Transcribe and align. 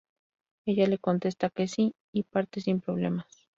Ella 0.65 0.87
le 0.87 0.97
contesta 0.97 1.51
que 1.51 1.67
sí, 1.67 1.93
y 2.11 2.23
parte 2.23 2.59
sin 2.59 2.81
problemas. 2.81 3.27